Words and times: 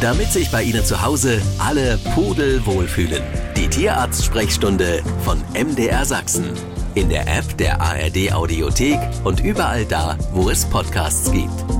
damit 0.00 0.32
sich 0.32 0.50
bei 0.50 0.62
Ihnen 0.62 0.84
zu 0.84 1.02
Hause 1.02 1.40
alle 1.58 1.98
Pudel 2.14 2.64
wohlfühlen. 2.66 3.22
Die 3.56 3.68
Tierarzt-Sprechstunde 3.68 5.02
von 5.24 5.42
MDR 5.54 6.04
Sachsen. 6.04 6.52
In 6.94 7.08
der 7.08 7.22
App 7.22 7.56
der 7.58 7.80
ARD 7.80 8.32
Audiothek 8.32 8.98
und 9.24 9.40
überall 9.40 9.84
da, 9.84 10.16
wo 10.32 10.50
es 10.50 10.64
Podcasts 10.64 11.30
gibt. 11.30 11.77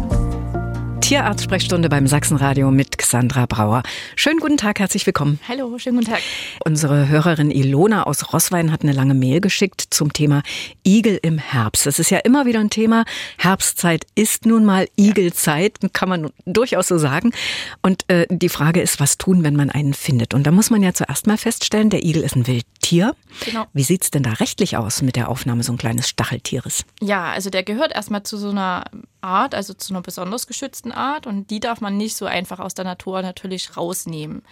Tierarzt-Sprechstunde 1.09 1.89
beim 1.89 2.07
Sachsenradio 2.07 2.71
mit 2.71 2.99
Xandra 2.99 3.47
Brauer. 3.47 3.83
Schönen 4.15 4.41
guten 4.41 4.59
Tag, 4.59 4.79
herzlich 4.79 5.07
willkommen. 5.07 5.41
Hallo, 5.49 5.79
schönen 5.79 5.97
guten 5.97 6.11
Tag. 6.11 6.21
Unsere 6.67 7.09
Hörerin 7.09 7.51
Ilona 7.51 8.03
aus 8.03 8.35
Rosswein 8.35 8.71
hat 8.71 8.83
eine 8.83 8.93
lange 8.93 9.15
Mail 9.15 9.41
geschickt 9.41 9.83
zum 9.89 10.13
Thema 10.13 10.43
Igel 10.87 11.19
im 11.23 11.39
Herbst. 11.39 11.87
Das 11.87 11.99
ist 11.99 12.11
ja 12.11 12.19
immer 12.19 12.45
wieder 12.45 12.61
ein 12.61 12.69
Thema. 12.69 13.07
Herbstzeit 13.39 14.05
ist 14.17 14.45
nun 14.45 14.67
mal 14.67 14.87
Igelzeit, 14.99 15.79
kann 15.95 16.11
man 16.11 16.29
durchaus 16.45 16.89
so 16.89 16.99
sagen. 16.99 17.33
Und 17.81 18.05
äh, 18.09 18.27
die 18.29 18.51
Frage 18.51 18.83
ist, 18.83 19.01
was 19.01 19.17
tun, 19.17 19.45
wenn 19.45 19.57
man 19.57 19.71
einen 19.71 19.95
findet? 19.95 20.35
Und 20.35 20.47
da 20.47 20.51
muss 20.51 20.69
man 20.69 20.83
ja 20.83 20.93
zuerst 20.93 21.27
mal 21.27 21.39
feststellen, 21.39 21.89
der 21.89 22.05
Igel 22.05 22.23
ist 22.23 22.37
ein 22.37 22.47
Wildtier. 22.47 23.17
Genau. 23.47 23.65
Wie 23.73 23.83
sieht's 23.83 24.11
denn 24.11 24.25
da 24.25 24.33
rechtlich 24.33 24.77
aus 24.77 25.01
mit 25.01 25.17
der 25.17 25.31
Aufnahme 25.31 25.63
so 25.63 25.73
ein 25.73 25.79
kleines 25.79 26.07
Stacheltieres? 26.07 26.85
Ja, 27.01 27.31
also 27.31 27.49
der 27.49 27.63
gehört 27.63 27.93
erstmal 27.95 28.25
zu 28.25 28.37
so 28.37 28.51
einer 28.51 28.85
Art, 29.21 29.55
also 29.55 29.75
zu 29.75 29.93
einer 29.93 30.03
besonders 30.03 30.47
geschützten 30.47 30.93
Art 30.93 31.27
und 31.27 31.51
die 31.51 31.61
darf 31.61 31.81
man 31.81 31.97
nicht 31.97 32.17
so 32.17 32.27
einfach 32.27 32.61
aus 32.61 32.75
der 32.75 32.85
Natur 32.85 33.23
natürlich 33.23 33.77
rausnehmen. 33.77 34.43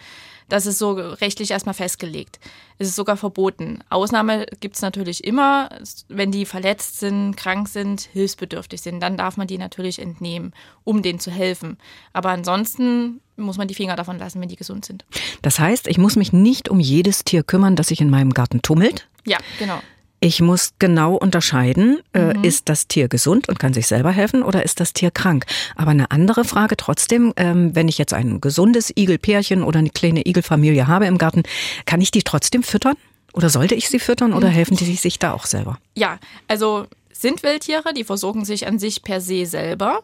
Das 0.49 0.65
ist 0.65 0.79
so 0.79 0.91
rechtlich 0.93 1.51
erstmal 1.51 1.73
festgelegt. 1.73 2.39
Es 2.77 2.87
ist 2.87 2.95
sogar 2.95 3.17
verboten. 3.17 3.83
Ausnahme 3.89 4.45
gibt 4.61 4.75
es 4.75 4.81
natürlich 4.81 5.25
immer, 5.25 5.69
wenn 6.07 6.31
die 6.31 6.45
verletzt 6.45 6.99
sind, 6.99 7.35
krank 7.35 7.67
sind, 7.67 8.01
hilfsbedürftig 8.01 8.81
sind. 8.81 9.01
Dann 9.01 9.17
darf 9.17 9.35
man 9.35 9.47
die 9.47 9.57
natürlich 9.57 9.99
entnehmen, 9.99 10.53
um 10.85 11.01
denen 11.01 11.19
zu 11.19 11.31
helfen. 11.31 11.77
Aber 12.13 12.29
ansonsten 12.29 13.19
muss 13.35 13.57
man 13.57 13.67
die 13.67 13.75
Finger 13.75 13.97
davon 13.97 14.19
lassen, 14.19 14.39
wenn 14.39 14.47
die 14.47 14.55
gesund 14.55 14.85
sind. 14.85 15.05
Das 15.41 15.59
heißt, 15.59 15.87
ich 15.87 15.97
muss 15.97 16.15
mich 16.15 16.31
nicht 16.31 16.69
um 16.69 16.79
jedes 16.79 17.25
Tier 17.25 17.43
kümmern, 17.43 17.75
das 17.75 17.89
sich 17.89 17.99
in 17.99 18.09
meinem 18.09 18.33
Garten 18.33 18.61
tummelt? 18.61 19.07
Ja, 19.25 19.37
genau. 19.59 19.81
Ich 20.19 20.41
muss 20.41 20.73
genau 20.79 21.13
unterscheiden, 21.13 21.99
äh, 22.13 22.33
mhm. 22.33 22.43
ist 22.43 22.69
das 22.69 22.87
Tier 22.87 23.07
gesund 23.07 23.49
und 23.49 23.59
kann 23.59 23.73
sich 23.73 23.85
selber 23.85 24.11
helfen 24.11 24.41
oder 24.41 24.63
ist 24.63 24.79
das 24.79 24.93
Tier 24.93 25.11
krank? 25.11 25.45
Aber 25.75 25.91
eine 25.91 26.09
andere 26.09 26.43
Frage 26.43 26.75
trotzdem, 26.75 27.33
ähm, 27.37 27.75
wenn 27.75 27.87
ich 27.87 27.99
jetzt 27.99 28.13
ein 28.13 28.41
gesundes 28.41 28.91
Igelpärchen 28.95 29.63
oder 29.63 29.77
eine 29.77 29.91
kleine 29.91 30.25
Igelfamilie 30.25 30.87
habe 30.87 31.05
im 31.05 31.19
Garten, 31.19 31.43
kann 31.85 32.01
ich 32.01 32.09
die 32.09 32.23
trotzdem 32.23 32.63
füttern? 32.63 32.95
Oder 33.33 33.49
sollte 33.51 33.75
ich 33.75 33.89
sie 33.89 33.99
füttern 33.99 34.33
oder 34.33 34.47
mhm. 34.47 34.53
helfen 34.53 34.77
die 34.77 34.95
sich 34.95 35.19
da 35.19 35.33
auch 35.33 35.45
selber? 35.45 35.77
Ja, 35.93 36.17
also 36.47 36.87
sind 37.13 37.43
Wildtiere, 37.43 37.93
die 37.93 38.03
versorgen 38.03 38.45
sich 38.45 38.65
an 38.65 38.79
sich 38.79 39.03
per 39.03 39.21
se 39.21 39.45
selber. 39.45 40.01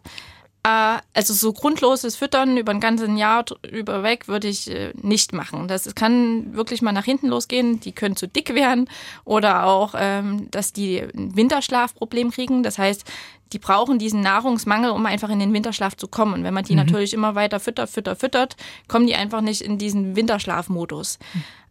Äh, 0.64 1.00
also 1.14 1.34
so 1.34 1.52
grundloses 1.52 2.16
Füttern 2.16 2.58
über 2.58 2.72
ein 2.72 2.80
ganzes 2.80 3.10
Jahr 3.18 3.46
über 3.70 4.04
weg 4.04 4.28
würde 4.28 4.48
ich 4.48 4.70
äh, 4.70 4.94
nicht 5.02 5.34
machen. 5.34 5.68
Das 5.68 5.94
kann 5.94 6.56
wirklich 6.56 6.82
mal 6.82 6.94
nach 6.94 7.04
hinten 7.06 7.28
losgehen. 7.28 7.82
Die 7.82 7.92
können 7.92 8.16
zu 8.16 8.28
dick 8.28 8.56
werden 8.56 8.90
oder 9.26 9.66
auch, 9.66 9.94
ähm, 9.98 10.50
dass 10.52 10.72
die 10.72 11.00
ein 11.00 11.36
Winterschlafproblem 11.36 12.32
kriegen. 12.32 12.64
Das 12.64 12.78
heißt, 12.78 13.04
die 13.52 13.60
brauchen 13.60 14.00
diesen 14.00 14.22
Nahrungsmangel, 14.22 14.92
um 14.92 15.06
einfach 15.06 15.30
in 15.30 15.40
den 15.40 15.54
Winterschlaf 15.54 15.96
zu 15.98 16.08
kommen. 16.08 16.34
Und 16.34 16.44
wenn 16.44 16.54
man 16.54 16.64
die 16.64 16.74
mhm. 16.74 16.80
natürlich 16.80 17.14
immer 17.14 17.36
weiter 17.36 17.60
füttert, 17.60 17.90
füttert, 17.90 18.20
füttert, 18.20 18.56
kommen 18.88 19.06
die 19.06 19.16
einfach 19.16 19.42
nicht 19.42 19.62
in 19.62 19.78
diesen 19.78 20.16
Winterschlafmodus. 20.16 21.20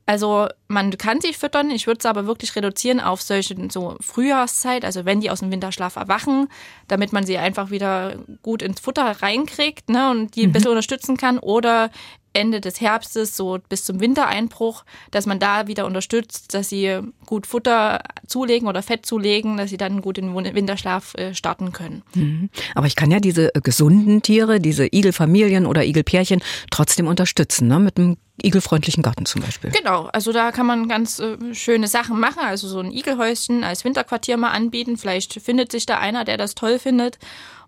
Also 0.05 0.48
man 0.69 0.97
kann 0.98 1.20
sie 1.20 1.33
füttern, 1.33 1.70
ich 1.70 1.86
würde 1.86 1.98
es 2.00 2.06
aber 2.06 2.27
wirklich 2.27 2.56
reduzieren 2.56 3.00
auf 3.00 3.22
solche 3.22 3.55
so 3.70 3.97
Frühjahrszeit, 4.00 4.84
also 4.84 5.05
wenn 5.05 5.20
die 5.20 5.31
aus 5.31 5.41
dem 5.41 5.53
Winterschlaf 5.53 5.97
erwachen, 5.97 6.48
damit 6.89 7.12
man 7.12 7.25
sie 7.25 7.39
einfach 7.39 7.70
wieder 7.70 8.17
gut 8.42 8.62
ins 8.62 8.81
Futter 8.81 9.22
reinkriegt 9.22 9.89
ne, 9.89 10.11
und 10.11 10.34
die 10.34 10.42
ein 10.42 10.48
mhm. 10.48 10.53
bisschen 10.53 10.70
unterstützen 10.70 11.17
kann. 11.17 11.39
Oder 11.39 11.91
Ende 12.33 12.61
des 12.61 12.81
Herbstes, 12.81 13.36
so 13.36 13.59
bis 13.69 13.84
zum 13.84 14.00
Wintereinbruch, 14.00 14.84
dass 15.11 15.27
man 15.27 15.39
da 15.39 15.67
wieder 15.67 15.86
unterstützt, 15.86 16.55
dass 16.55 16.69
sie 16.69 17.00
gut 17.27 17.47
Futter 17.47 18.00
zulegen 18.27 18.69
oder 18.69 18.82
Fett 18.82 19.04
zulegen, 19.06 19.56
dass 19.56 19.71
sie 19.71 19.77
dann 19.77 20.00
gut 20.00 20.19
in 20.19 20.34
den 20.34 20.54
Winterschlaf 20.54 21.15
äh, 21.15 21.34
starten 21.34 21.72
können. 21.72 22.03
Mhm. 22.15 22.50
Aber 22.75 22.87
ich 22.87 22.97
kann 22.97 23.10
ja 23.10 23.21
diese 23.21 23.54
äh, 23.54 23.60
gesunden 23.60 24.22
Tiere, 24.22 24.60
diese 24.60 24.87
Igelfamilien 24.87 25.66
oder 25.66 25.84
Igelpärchen 25.84 26.41
trotzdem 26.71 27.06
unterstützen, 27.06 27.69
ne? 27.69 27.78
mit 27.78 27.98
einem 27.98 28.16
igelfreundlichen 28.44 29.03
Garten 29.03 29.26
zum 29.26 29.42
Beispiel. 29.42 29.70
Genau, 29.70 30.06
also 30.12 30.32
da 30.32 30.53
kann 30.53 30.66
man 30.66 30.88
ganz 30.88 31.19
äh, 31.19 31.36
schöne 31.54 31.88
Sachen 31.88 32.19
machen, 32.19 32.41
also 32.41 32.69
so 32.69 32.80
ein 32.80 32.91
Igelhäuschen 32.91 33.64
als 33.64 33.84
Winterquartier 33.84 34.36
mal 34.36 34.50
anbieten. 34.50 34.97
Vielleicht 34.97 35.41
findet 35.41 35.72
sich 35.72 35.86
da 35.86 35.98
einer, 35.98 36.25
der 36.25 36.36
das 36.36 36.54
toll 36.54 36.78
findet 36.78 37.19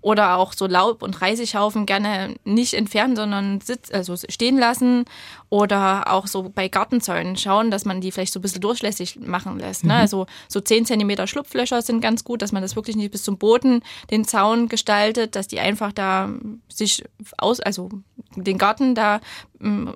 oder 0.04 0.36
auch 0.36 0.52
so 0.52 0.66
Laub- 0.66 1.02
und 1.02 1.22
Reisighaufen 1.22 1.86
gerne 1.86 2.34
nicht 2.44 2.74
entfernen, 2.74 3.16
sondern 3.16 3.62
sitz, 3.62 3.90
also 3.90 4.14
stehen 4.28 4.58
lassen 4.58 5.06
oder 5.48 6.12
auch 6.12 6.26
so 6.26 6.50
bei 6.54 6.68
Gartenzäunen 6.68 7.38
schauen, 7.38 7.70
dass 7.70 7.86
man 7.86 8.02
die 8.02 8.12
vielleicht 8.12 8.34
so 8.34 8.38
ein 8.38 8.42
bisschen 8.42 8.60
durchlässig 8.60 9.18
machen 9.20 9.58
lässt. 9.58 9.82
Ne? 9.82 9.94
Mhm. 9.94 10.00
Also 10.00 10.26
so 10.46 10.60
10 10.60 10.84
cm 10.84 11.26
Schlupflöcher 11.26 11.80
sind 11.80 12.02
ganz 12.02 12.22
gut, 12.22 12.42
dass 12.42 12.52
man 12.52 12.60
das 12.60 12.76
wirklich 12.76 12.96
nicht 12.96 13.12
bis 13.12 13.22
zum 13.22 13.38
Boden 13.38 13.80
den 14.10 14.26
Zaun 14.26 14.68
gestaltet, 14.68 15.36
dass 15.36 15.48
die 15.48 15.58
einfach 15.58 15.90
da 15.90 16.28
sich 16.68 17.02
aus, 17.38 17.60
also 17.60 17.88
den 18.36 18.58
Garten 18.58 18.94
da 18.94 19.22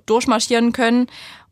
durchmarschieren 0.07 0.73
können. 0.73 1.05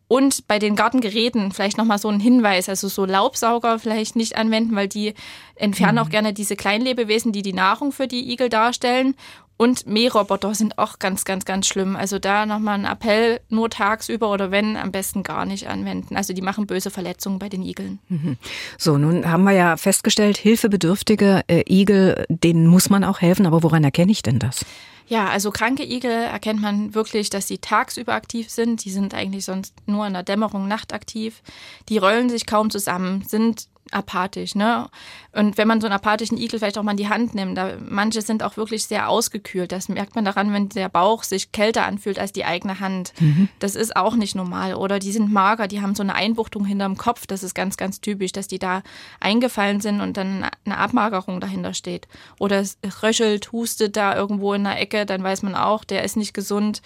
Und 0.07 0.47
bei 0.47 0.57
den 0.57 0.75
Gartengeräten 0.75 1.51
vielleicht 1.51 1.77
nochmal 1.77 1.97
so 1.97 2.07
ein 2.07 2.19
Hinweis, 2.19 2.69
also 2.69 2.87
so 2.87 3.05
Laubsauger 3.05 3.77
vielleicht 3.77 4.15
nicht 4.15 4.37
anwenden, 4.37 4.75
weil 4.75 4.87
die 4.87 5.13
entfernen 5.55 5.97
mhm. 5.97 6.03
auch 6.03 6.09
gerne 6.09 6.33
diese 6.33 6.55
Kleinlebewesen, 6.55 7.33
die 7.33 7.41
die 7.41 7.53
Nahrung 7.53 7.91
für 7.91 8.07
die 8.07 8.31
Igel 8.31 8.47
darstellen. 8.47 9.15
Und 9.57 9.87
Mähroboter 9.87 10.53
sind 10.53 10.77
auch 10.77 10.99
ganz, 10.99 11.25
ganz, 11.25 11.43
ganz 11.43 11.67
schlimm. 11.67 11.95
Also 11.95 12.19
da 12.19 12.45
nochmal 12.45 12.77
ein 12.77 12.85
Appell, 12.85 13.41
nur 13.49 13.71
tagsüber 13.71 14.31
oder 14.31 14.51
wenn, 14.51 14.77
am 14.77 14.91
besten 14.91 15.23
gar 15.23 15.45
nicht 15.45 15.67
anwenden. 15.67 16.15
Also 16.15 16.31
die 16.33 16.43
machen 16.43 16.67
böse 16.67 16.91
Verletzungen 16.91 17.39
bei 17.39 17.49
den 17.49 17.63
Igeln. 17.63 17.97
Mhm. 18.07 18.37
So, 18.77 18.99
nun 18.99 19.29
haben 19.29 19.43
wir 19.43 19.53
ja 19.53 19.75
festgestellt, 19.75 20.37
hilfebedürftige 20.37 21.41
äh, 21.47 21.63
Igel, 21.67 22.25
denen 22.29 22.67
muss 22.67 22.91
man 22.91 23.03
auch 23.03 23.19
helfen. 23.19 23.47
Aber 23.47 23.63
woran 23.63 23.83
erkenne 23.83 24.11
ich 24.11 24.21
denn 24.21 24.37
das? 24.37 24.63
Ja, 25.07 25.29
also 25.29 25.51
kranke 25.51 25.83
Igel 25.85 26.11
erkennt 26.11 26.61
man 26.61 26.93
wirklich, 26.93 27.29
dass 27.29 27.47
sie 27.47 27.59
tagsüber 27.59 28.13
aktiv 28.13 28.49
sind. 28.49 28.83
Die 28.83 28.91
sind 28.91 29.13
eigentlich 29.13 29.45
sonst 29.45 29.73
nur 29.85 30.05
in 30.05 30.13
der 30.13 30.23
Dämmerung 30.23 30.67
nachtaktiv. 30.67 31.41
Die 31.87 31.97
rollen 31.97 32.29
sich 32.29 32.45
kaum 32.45 32.69
zusammen, 32.69 33.23
sind 33.25 33.69
apathisch, 33.91 34.55
ne? 34.55 34.89
Und 35.33 35.57
wenn 35.57 35.67
man 35.67 35.81
so 35.81 35.87
einen 35.87 35.93
apathischen 35.93 36.37
Igel 36.37 36.59
vielleicht 36.59 36.77
auch 36.77 36.83
mal 36.83 36.91
in 36.91 36.97
die 36.97 37.09
Hand 37.09 37.35
nimmt, 37.35 37.57
da, 37.57 37.73
manche 37.79 38.21
sind 38.21 38.43
auch 38.43 38.57
wirklich 38.57 38.85
sehr 38.85 39.09
ausgekühlt. 39.09 39.71
Das 39.71 39.89
merkt 39.89 40.15
man 40.15 40.25
daran, 40.25 40.51
wenn 40.53 40.69
der 40.69 40.89
Bauch 40.89 41.23
sich 41.23 41.51
kälter 41.51 41.85
anfühlt 41.85 42.19
als 42.19 42.33
die 42.33 42.45
eigene 42.45 42.79
Hand. 42.79 43.13
Mhm. 43.19 43.49
Das 43.59 43.75
ist 43.75 43.95
auch 43.95 44.15
nicht 44.15 44.35
normal. 44.35 44.73
Oder 44.73 44.99
die 44.99 45.11
sind 45.11 45.31
mager, 45.31 45.67
die 45.67 45.81
haben 45.81 45.95
so 45.95 46.03
eine 46.03 46.15
Einbuchtung 46.15 46.65
hinterm 46.65 46.97
Kopf. 46.97 47.27
Das 47.27 47.43
ist 47.43 47.53
ganz, 47.53 47.77
ganz 47.77 48.01
typisch, 48.01 48.31
dass 48.31 48.47
die 48.47 48.59
da 48.59 48.81
eingefallen 49.19 49.79
sind 49.79 50.01
und 50.01 50.17
dann 50.17 50.45
eine 50.65 50.77
Abmagerung 50.77 51.39
dahinter 51.39 51.73
steht. 51.73 52.07
Oder 52.39 52.59
es 52.59 52.77
röchelt, 53.03 53.51
hustet 53.51 53.95
da 53.95 54.15
irgendwo 54.15 54.53
in 54.53 54.63
der 54.63 54.79
Ecke, 54.79 55.05
dann 55.05 55.23
weiß 55.23 55.43
man 55.43 55.55
auch, 55.55 55.83
der 55.83 56.03
ist 56.03 56.17
nicht 56.17 56.33
gesund. 56.33 56.81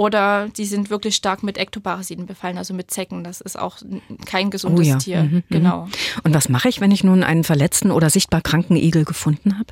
Oder 0.00 0.48
die 0.48 0.64
sind 0.64 0.88
wirklich 0.88 1.14
stark 1.14 1.42
mit 1.42 1.58
Ektoparasiten 1.58 2.24
befallen, 2.24 2.56
also 2.56 2.72
mit 2.72 2.90
Zecken. 2.90 3.22
Das 3.22 3.42
ist 3.42 3.58
auch 3.58 3.76
kein 4.24 4.50
gesundes 4.50 4.86
oh 4.86 4.90
ja. 4.92 4.96
Tier. 4.96 5.22
Mhm, 5.24 5.30
mhm, 5.34 5.42
genau. 5.50 5.88
Und 6.24 6.32
was 6.32 6.48
mache 6.48 6.70
ich, 6.70 6.80
wenn 6.80 6.90
ich 6.90 7.04
nun 7.04 7.22
einen 7.22 7.44
verletzten 7.44 7.90
oder 7.90 8.08
sichtbar 8.08 8.40
kranken 8.40 8.76
Igel 8.76 9.04
gefunden 9.04 9.58
habe? 9.58 9.66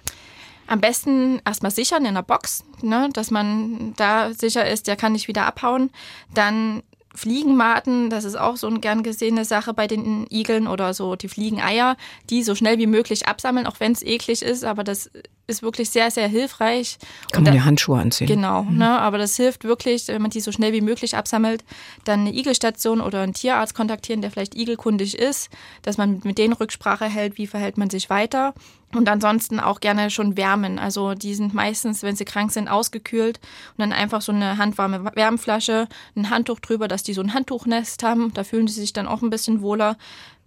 Am 0.66 0.82
besten 0.82 1.40
erstmal 1.46 1.70
sichern 1.70 2.04
in 2.04 2.12
der 2.12 2.20
Box, 2.20 2.62
ne, 2.82 3.08
dass 3.14 3.30
man 3.30 3.94
da 3.96 4.34
sicher 4.34 4.68
ist, 4.68 4.86
der 4.86 4.96
kann 4.96 5.12
nicht 5.12 5.28
wieder 5.28 5.46
abhauen. 5.46 5.88
Dann 6.34 6.82
Fliegenmaten, 7.18 8.10
das 8.10 8.24
ist 8.24 8.36
auch 8.36 8.56
so 8.56 8.66
eine 8.66 8.80
gern 8.80 9.02
gesehene 9.02 9.44
Sache 9.44 9.74
bei 9.74 9.86
den 9.86 10.26
Igeln 10.30 10.66
oder 10.66 10.94
so 10.94 11.16
die 11.16 11.28
Fliegeneier, 11.28 11.96
die 12.30 12.42
so 12.42 12.54
schnell 12.54 12.78
wie 12.78 12.86
möglich 12.86 13.26
absammeln, 13.26 13.66
auch 13.66 13.80
wenn 13.80 13.92
es 13.92 14.02
eklig 14.02 14.42
ist, 14.42 14.64
aber 14.64 14.84
das 14.84 15.10
ist 15.48 15.62
wirklich 15.62 15.90
sehr, 15.90 16.10
sehr 16.10 16.28
hilfreich. 16.28 16.98
Kann 17.32 17.42
man 17.42 17.54
die 17.54 17.62
Handschuhe 17.62 17.98
anziehen. 17.98 18.26
Genau, 18.26 18.64
mhm. 18.64 18.78
ne, 18.78 18.98
aber 19.00 19.18
das 19.18 19.34
hilft 19.34 19.64
wirklich, 19.64 20.06
wenn 20.08 20.22
man 20.22 20.30
die 20.30 20.40
so 20.40 20.52
schnell 20.52 20.72
wie 20.72 20.82
möglich 20.82 21.16
absammelt, 21.16 21.64
dann 22.04 22.20
eine 22.20 22.34
Igelstation 22.34 23.00
oder 23.00 23.22
einen 23.22 23.32
Tierarzt 23.32 23.74
kontaktieren, 23.74 24.20
der 24.20 24.30
vielleicht 24.30 24.54
igelkundig 24.54 25.18
ist, 25.18 25.48
dass 25.82 25.96
man 25.96 26.20
mit 26.22 26.38
denen 26.38 26.52
Rücksprache 26.52 27.06
hält, 27.06 27.38
wie 27.38 27.46
verhält 27.46 27.78
man 27.78 27.88
sich 27.90 28.10
weiter. 28.10 28.54
Und 28.94 29.06
ansonsten 29.08 29.60
auch 29.60 29.80
gerne 29.80 30.08
schon 30.08 30.38
wärmen. 30.38 30.78
Also 30.78 31.12
die 31.12 31.34
sind 31.34 31.52
meistens, 31.52 32.02
wenn 32.02 32.16
sie 32.16 32.24
krank 32.24 32.52
sind, 32.52 32.68
ausgekühlt 32.68 33.38
und 33.76 33.80
dann 33.80 33.92
einfach 33.92 34.22
so 34.22 34.32
eine 34.32 34.56
handwarme 34.56 35.04
Wärmflasche, 35.14 35.88
ein 36.16 36.30
Handtuch 36.30 36.60
drüber, 36.60 36.88
dass 36.88 37.02
die 37.08 37.14
so 37.14 37.22
ein 37.22 37.34
Handtuchnest 37.34 38.02
haben. 38.02 38.32
Da 38.34 38.44
fühlen 38.44 38.68
sie 38.68 38.80
sich 38.80 38.92
dann 38.92 39.08
auch 39.08 39.22
ein 39.22 39.30
bisschen 39.30 39.62
wohler 39.62 39.96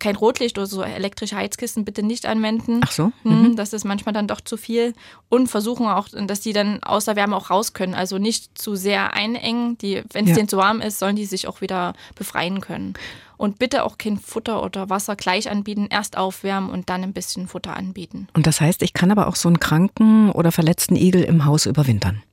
kein 0.01 0.15
Rotlicht 0.15 0.57
oder 0.57 0.67
so 0.67 0.81
elektrische 0.81 1.37
Heizkissen 1.37 1.85
bitte 1.85 2.03
nicht 2.03 2.25
anwenden. 2.25 2.81
Ach 2.83 2.91
so. 2.91 3.11
Hm, 3.23 3.43
mhm. 3.43 3.55
Das 3.55 3.71
ist 3.71 3.85
manchmal 3.85 4.13
dann 4.13 4.27
doch 4.27 4.41
zu 4.41 4.57
viel. 4.57 4.93
Und 5.29 5.47
versuchen 5.47 5.87
auch, 5.87 6.09
dass 6.09 6.41
die 6.41 6.53
dann 6.53 6.83
aus 6.83 7.05
der 7.05 7.15
Wärme 7.15 7.37
auch 7.37 7.49
raus 7.49 7.73
können. 7.73 7.93
Also 7.93 8.17
nicht 8.17 8.57
zu 8.57 8.75
sehr 8.75 9.13
einengen. 9.13 9.77
wenn 9.79 10.25
es 10.25 10.31
ja. 10.31 10.35
denen 10.35 10.49
zu 10.49 10.57
warm 10.57 10.81
ist, 10.81 10.99
sollen 10.99 11.15
die 11.15 11.25
sich 11.25 11.47
auch 11.47 11.61
wieder 11.61 11.93
befreien 12.15 12.59
können. 12.59 12.95
Und 13.37 13.59
bitte 13.59 13.83
auch 13.83 13.97
kein 13.97 14.17
Futter 14.17 14.63
oder 14.63 14.89
Wasser 14.89 15.15
gleich 15.15 15.49
anbieten. 15.49 15.87
Erst 15.89 16.17
aufwärmen 16.17 16.69
und 16.69 16.89
dann 16.89 17.03
ein 17.03 17.13
bisschen 17.13 17.47
Futter 17.47 17.77
anbieten. 17.77 18.27
Und 18.33 18.47
das 18.47 18.59
heißt, 18.59 18.81
ich 18.81 18.93
kann 18.93 19.11
aber 19.11 19.27
auch 19.27 19.35
so 19.35 19.49
einen 19.49 19.59
kranken 19.59 20.31
oder 20.31 20.51
verletzten 20.51 20.95
Igel 20.95 21.23
im 21.23 21.45
Haus 21.45 21.67
überwintern. 21.67 22.23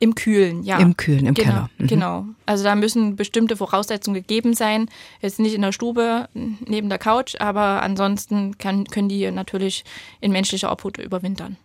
Im 0.00 0.14
Kühlen, 0.14 0.62
ja. 0.62 0.78
Im 0.78 0.96
Kühlen, 0.96 1.26
im 1.26 1.34
genau, 1.34 1.48
Keller. 1.48 1.70
Mhm. 1.78 1.86
Genau. 1.88 2.24
Also 2.46 2.64
da 2.64 2.74
müssen 2.76 3.16
bestimmte 3.16 3.56
Voraussetzungen 3.56 4.14
gegeben 4.14 4.54
sein. 4.54 4.88
Jetzt 5.20 5.40
nicht 5.40 5.54
in 5.54 5.62
der 5.62 5.72
Stube 5.72 6.28
neben 6.34 6.88
der 6.88 6.98
Couch, 6.98 7.34
aber 7.40 7.82
ansonsten 7.82 8.56
kann, 8.58 8.84
können 8.84 9.08
die 9.08 9.30
natürlich 9.30 9.84
in 10.20 10.32
menschlicher 10.32 10.70
Obhut 10.70 10.98
überwintern. 10.98 11.56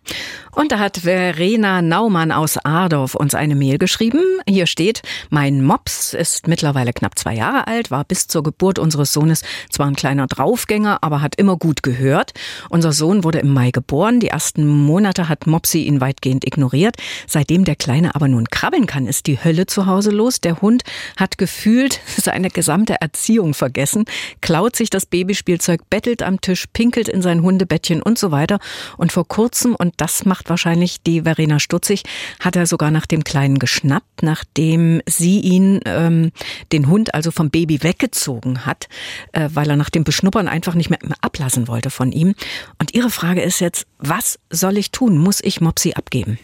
Und 0.52 0.72
da 0.72 0.78
hat 0.78 0.98
Verena 0.98 1.80
Naumann 1.80 2.32
aus 2.32 2.58
Ardorf 2.58 3.14
uns 3.14 3.34
eine 3.34 3.54
Mail 3.54 3.78
geschrieben. 3.78 4.20
Hier 4.46 4.66
steht, 4.66 5.02
mein 5.30 5.64
Mops 5.64 6.12
ist 6.12 6.48
mittlerweile 6.48 6.92
knapp 6.92 7.18
zwei 7.18 7.34
Jahre 7.34 7.66
alt, 7.66 7.90
war 7.90 8.04
bis 8.04 8.26
zur 8.26 8.42
Geburt 8.42 8.78
unseres 8.78 9.12
Sohnes 9.12 9.42
zwar 9.70 9.86
ein 9.86 9.96
kleiner 9.96 10.26
Draufgänger, 10.26 10.98
aber 11.02 11.22
hat 11.22 11.36
immer 11.36 11.56
gut 11.56 11.82
gehört. 11.82 12.32
Unser 12.68 12.92
Sohn 12.92 13.24
wurde 13.24 13.38
im 13.38 13.52
Mai 13.52 13.70
geboren. 13.70 14.20
Die 14.20 14.28
ersten 14.28 14.66
Monate 14.66 15.28
hat 15.28 15.46
Mopsy 15.46 15.84
ihn 15.84 16.00
weitgehend 16.00 16.46
ignoriert. 16.46 16.96
Seitdem 17.26 17.64
der 17.64 17.76
Kleine 17.76 18.14
aber 18.14 18.23
nun 18.28 18.46
krabbeln 18.46 18.86
kann, 18.86 19.06
ist 19.06 19.26
die 19.26 19.42
Hölle 19.42 19.66
zu 19.66 19.86
Hause 19.86 20.10
los. 20.10 20.40
Der 20.40 20.60
Hund 20.60 20.82
hat 21.16 21.38
gefühlt 21.38 22.00
seine 22.16 22.50
gesamte 22.50 23.00
Erziehung 23.00 23.54
vergessen, 23.54 24.04
klaut 24.40 24.76
sich 24.76 24.90
das 24.90 25.06
Babyspielzeug, 25.06 25.88
bettelt 25.90 26.22
am 26.22 26.40
Tisch, 26.40 26.64
pinkelt 26.72 27.08
in 27.08 27.22
sein 27.22 27.42
Hundebettchen 27.42 28.02
und 28.02 28.18
so 28.18 28.30
weiter. 28.30 28.58
Und 28.96 29.12
vor 29.12 29.26
kurzem, 29.26 29.74
und 29.74 29.94
das 29.98 30.24
macht 30.24 30.50
wahrscheinlich 30.50 31.02
die 31.02 31.22
Verena 31.22 31.60
stutzig, 31.60 32.02
hat 32.40 32.56
er 32.56 32.66
sogar 32.66 32.90
nach 32.90 33.06
dem 33.06 33.24
Kleinen 33.24 33.58
geschnappt, 33.58 34.22
nachdem 34.22 35.00
sie 35.06 35.40
ihn, 35.40 35.80
ähm, 35.84 36.32
den 36.72 36.88
Hund 36.88 37.14
also 37.14 37.30
vom 37.30 37.50
Baby 37.50 37.82
weggezogen 37.82 38.66
hat, 38.66 38.88
äh, 39.32 39.48
weil 39.52 39.68
er 39.70 39.76
nach 39.76 39.90
dem 39.90 40.04
Beschnuppern 40.04 40.48
einfach 40.48 40.74
nicht 40.74 40.90
mehr 40.90 40.98
ablassen 41.20 41.68
wollte 41.68 41.90
von 41.90 42.12
ihm. 42.12 42.34
Und 42.78 42.94
ihre 42.94 43.10
Frage 43.10 43.42
ist 43.42 43.60
jetzt, 43.60 43.86
was 43.98 44.38
soll 44.50 44.78
ich 44.78 44.90
tun? 44.90 45.18
Muss 45.18 45.40
ich 45.42 45.60
Mopsi 45.60 45.94
abgeben? 45.94 46.38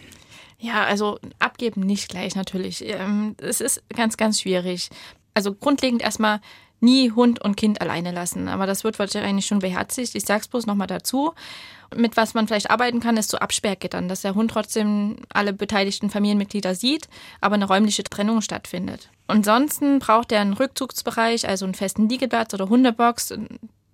Ja, 0.61 0.83
also 0.83 1.19
abgeben 1.39 1.81
nicht 1.81 2.09
gleich 2.09 2.35
natürlich. 2.35 2.85
Ähm, 2.87 3.35
es 3.41 3.61
ist 3.61 3.83
ganz, 3.95 4.15
ganz 4.15 4.39
schwierig. 4.39 4.89
Also 5.33 5.53
grundlegend 5.53 6.03
erstmal 6.03 6.39
nie 6.81 7.11
Hund 7.11 7.41
und 7.41 7.57
Kind 7.57 7.81
alleine 7.81 8.11
lassen. 8.11 8.47
Aber 8.47 8.67
das 8.67 8.83
wird 8.83 8.99
wahrscheinlich 8.99 9.47
schon 9.47 9.59
beherzigt. 9.59 10.15
Ich 10.15 10.23
sag's 10.25 10.47
bloß 10.47 10.67
nochmal 10.67 10.87
dazu. 10.87 11.33
Mit 11.95 12.15
was 12.15 12.33
man 12.35 12.47
vielleicht 12.47 12.69
arbeiten 12.69 12.99
kann, 12.99 13.17
ist 13.17 13.31
so 13.31 13.37
Absperrgittern, 13.37 14.07
dass 14.07 14.21
der 14.21 14.35
Hund 14.35 14.51
trotzdem 14.51 15.17
alle 15.29 15.51
beteiligten 15.51 16.09
Familienmitglieder 16.09 16.73
sieht, 16.73 17.09
aber 17.41 17.55
eine 17.55 17.65
räumliche 17.65 18.03
Trennung 18.03 18.41
stattfindet. 18.41 19.09
Ansonsten 19.27 19.99
braucht 19.99 20.31
er 20.31 20.41
einen 20.41 20.53
Rückzugsbereich, 20.53 21.47
also 21.49 21.65
einen 21.65 21.73
festen 21.73 22.07
Liegeplatz 22.07 22.53
oder 22.53 22.69
Hundebox 22.69 23.33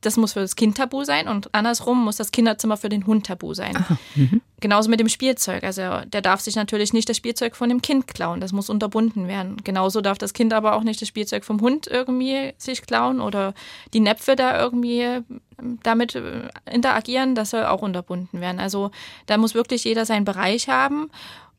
das 0.02 0.18
muss 0.18 0.34
für 0.34 0.42
das 0.42 0.56
Kind 0.56 0.78
tabu 0.78 1.04
sein 1.04 1.28
und 1.28 1.54
andersrum 1.54 2.04
muss 2.04 2.18
das 2.18 2.32
Kinderzimmer 2.32 2.78
für 2.78 2.90
den 2.90 3.06
Hund 3.06 3.26
tabu 3.26 3.54
sein. 3.54 3.76
Aha, 3.76 3.98
mhm. 4.16 4.42
Genauso 4.60 4.90
mit 4.90 5.00
dem 5.00 5.08
Spielzeug. 5.10 5.64
Also 5.64 5.82
der 6.08 6.22
darf 6.22 6.42
sich 6.42 6.56
natürlich 6.56 6.92
nicht 6.92 7.08
das 7.08 7.18
Spielzeug 7.18 7.56
von 7.56 7.70
dem 7.70 7.84
Kind 7.84 8.08
klauen. 8.08 8.42
Das 8.42 8.54
muss 8.54 8.72
unterbunden 8.72 9.28
werden. 9.28 9.58
Genauso 9.64 10.02
darf 10.02 10.18
das 10.18 10.34
Kind 10.34 10.52
aber 10.52 10.76
auch 10.76 10.84
nicht 10.84 11.00
das 11.00 11.08
Spielzeug 11.08 11.46
vom 11.46 11.62
Hund 11.62 11.86
irgendwie 11.86 12.54
sich 12.58 12.82
klauen 12.82 13.22
oder 13.22 13.54
die 13.94 14.00
Näpfe 14.00 14.36
da 14.36 14.60
irgendwie 14.60 15.02
ähm, 15.02 15.80
damit 15.84 16.16
äh, 16.16 16.50
interagieren. 16.66 17.36
Das 17.36 17.52
soll 17.52 17.66
auch 17.66 17.84
unterbunden 17.84 18.42
werden. 18.42 18.60
Also 18.60 18.90
da 19.28 19.38
muss 19.38 19.54
wirklich 19.54 19.84
jeder 19.84 20.06
seinen 20.06 20.26
Bereich 20.26 20.70
haben. 20.70 21.12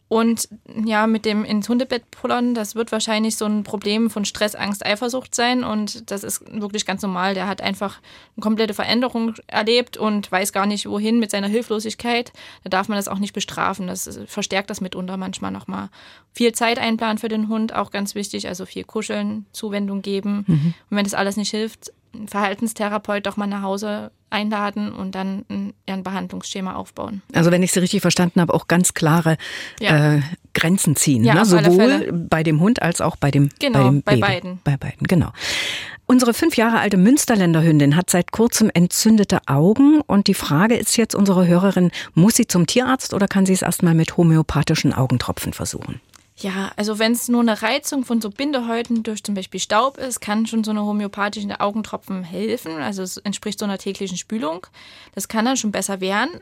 Und 0.08 0.49
ja, 0.87 1.06
mit 1.06 1.26
dem 1.26 1.44
ins 1.44 1.69
Hundebett 1.69 2.10
pullern, 2.10 2.55
das 2.55 2.75
wird 2.75 2.93
wahrscheinlich 2.93 3.37
so 3.37 3.44
ein 3.44 3.62
Problem 3.62 4.08
von 4.08 4.25
Stress, 4.25 4.55
Angst, 4.55 4.84
Eifersucht 4.84 5.34
sein. 5.34 5.64
Und 5.64 6.10
das 6.10 6.25
ist 6.25 6.43
wirklich 6.50 6.87
ganz 6.87 7.02
normal. 7.02 7.34
Der 7.34 7.46
hat 7.46 7.60
einfach 7.60 8.00
eine 8.34 8.43
komplette 8.43 8.72
Veränderung 8.72 9.34
erlebt 9.46 9.99
und 9.99 10.32
weiß 10.32 10.55
gar 10.55 10.64
nicht, 10.64 10.88
wohin 10.88 11.19
mit 11.19 11.31
seiner 11.31 11.49
Hilflosigkeit. 11.49 12.32
Da 12.64 12.70
darf 12.70 12.88
man 12.88 12.96
das 12.96 13.08
auch 13.08 13.19
nicht 13.19 13.34
bestrafen. 13.34 13.87
Das 13.87 14.19
verstärkt 14.26 14.70
das 14.70 14.81
mitunter 14.81 15.19
manchmal 15.19 15.50
nochmal. 15.50 15.90
Viel 16.32 16.52
Zeit 16.52 16.78
einplanen 16.78 17.19
für 17.19 17.28
den 17.28 17.49
Hund, 17.49 17.75
auch 17.75 17.90
ganz 17.90 18.14
wichtig. 18.14 18.49
Also 18.49 18.64
viel 18.64 18.84
kuscheln, 18.84 19.44
Zuwendung 19.52 20.00
geben. 20.00 20.44
Mhm. 20.46 20.75
Und 20.88 20.96
wenn 20.96 21.05
das 21.05 21.14
alles 21.14 21.37
nicht 21.37 21.50
hilft, 21.50 21.93
Verhaltenstherapeut 22.26 23.26
doch 23.26 23.37
mal 23.37 23.46
nach 23.46 23.62
Hause 23.62 24.10
einladen 24.31 24.93
und 24.93 25.14
dann 25.14 25.44
ein, 25.49 25.75
ein 25.87 26.02
Behandlungsschema 26.02 26.75
aufbauen. 26.75 27.22
Also 27.32 27.50
wenn 27.50 27.62
ich 27.62 27.72
Sie 27.72 27.81
richtig 27.81 28.02
verstanden 28.02 28.40
habe, 28.40 28.52
auch 28.52 28.69
ganz 28.69 28.94
klare 28.94 29.37
ja. 29.81 30.16
äh, 30.16 30.20
Grenzen 30.55 30.96
ziehen, 30.96 31.25
ja, 31.25 31.34
ne? 31.34 31.44
sowohl 31.46 32.12
bei 32.12 32.43
dem 32.43 32.60
Hund 32.60 32.82
als 32.82 33.00
auch 33.00 33.16
bei 33.16 33.31
dem, 33.31 33.49
genau, 33.58 33.78
bei, 33.78 33.84
dem 33.84 34.02
bei 34.02 34.16
beiden. 34.16 34.60
Bei 34.64 34.76
beiden, 34.76 35.06
genau. 35.06 35.31
Unsere 36.10 36.32
fünf 36.32 36.56
Jahre 36.56 36.78
alte 36.78 36.96
Münsterländer 36.96 37.62
Hündin 37.62 37.94
hat 37.94 38.08
seit 38.08 38.32
kurzem 38.32 38.70
entzündete 38.72 39.40
Augen 39.46 40.00
und 40.00 40.26
die 40.26 40.34
Frage 40.34 40.75
ist 40.75 40.96
jetzt 40.96 41.14
unsere 41.14 41.46
Hörerin, 41.46 41.90
muss 42.14 42.37
sie 42.37 42.46
zum 42.46 42.66
Tierarzt 42.66 43.12
oder 43.12 43.28
kann 43.28 43.44
sie 43.44 43.52
es 43.52 43.60
erstmal 43.60 43.94
mit 43.94 44.16
homöopathischen 44.16 44.94
Augentropfen 44.94 45.52
versuchen? 45.52 46.00
Ja, 46.40 46.70
also 46.76 47.00
wenn 47.00 47.12
es 47.12 47.29
nur 47.29 47.40
eine 47.40 47.61
Reizung 47.62 48.05
von 48.05 48.20
so 48.20 48.31
Bindehäuten 48.31 49.02
durch 49.02 49.25
zum 49.25 49.35
Beispiel 49.35 49.58
Staub 49.58 49.99
ist, 49.99 50.20
kann 50.20 50.46
schon 50.46 50.62
so 50.62 50.70
eine 50.70 50.85
homöopathische 50.85 51.61
Augentropfen 51.61 52.23
helfen. 52.23 52.76
Also 52.81 53.02
es 53.02 53.17
entspricht 53.17 53.58
so 53.58 53.64
einer 53.64 53.79
täglichen 53.79 54.17
Spülung. 54.17 54.67
Das 55.17 55.26
kann 55.26 55.44
dann 55.44 55.56
schon 55.56 55.73
besser 55.73 56.00
werden. 56.00 56.40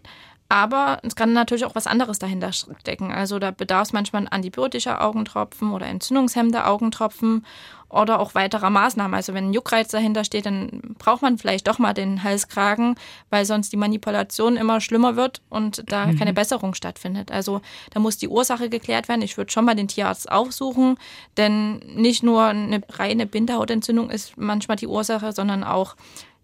Aber 0.49 1.01
es 1.03 1.17
kann 1.17 1.33
natürlich 1.33 1.65
auch 1.65 1.75
was 1.75 1.89
anderes 1.89 2.19
dahinter 2.19 2.53
stecken. 2.53 3.13
Also 3.13 3.39
da 3.39 3.51
bedarf 3.51 3.89
es 3.89 3.93
manchmal 3.93 4.27
antibiotischer 4.31 5.03
Augentropfen 5.03 5.73
oder 5.73 5.87
entzündungshemmender 5.87 6.69
Augentropfen 6.69 7.45
oder 7.89 8.21
auch 8.21 8.35
weiterer 8.35 8.71
Maßnahmen. 8.71 9.15
Also 9.15 9.35
wenn 9.35 9.51
ein 9.51 9.53
Juckreiz 9.53 9.89
dahinter 9.89 10.25
steht, 10.25 10.47
dann 10.47 10.95
braucht 10.99 11.23
man 11.23 11.39
vielleicht 11.39 11.69
doch 11.69 11.79
mal 11.79 11.95
den 11.95 12.23
Halskragen, 12.23 12.97
weil 13.31 13.45
sonst 13.45 13.73
die 13.73 13.77
Manipulation 13.77 14.57
immer 14.57 14.81
schlimmer 14.81 15.17
wird 15.17 15.41
und 15.49 15.85
da 15.91 16.07
mhm. 16.07 16.19
keine 16.19 16.33
Besserung 16.33 16.75
stattfindet. 16.75 17.31
Also 17.31 17.61
da 17.91 18.01
muss 18.01 18.19
die 18.19 18.29
Ursache 18.29 18.69
geklärt 18.69 19.09
werden. 19.09 19.23
Ich 19.23 19.37
würde 19.37 19.53
schon 19.53 19.65
mal 19.65 19.77
den 19.77 19.89
Tierarzt 19.89 20.31
aufsuchen, 20.31 20.97
denn 21.37 21.79
nicht 21.95 22.23
nur 22.23 22.45
eine 22.45 22.83
reine 22.91 23.27
Bindehautentzündung 23.27 24.11
ist 24.11 24.37
manchmal 24.37 24.77
die 24.77 24.89
Ursache, 24.89 25.33
sondern 25.33 25.65
auch 25.65 25.97